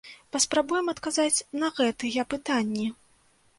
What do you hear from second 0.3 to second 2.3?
Паспрабуем адказаць на гэтыя